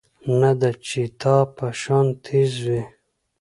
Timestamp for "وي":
2.65-2.81